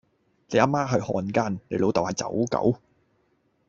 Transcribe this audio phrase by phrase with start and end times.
[0.49, 2.79] 你阿媽係漢奸，你老竇係走狗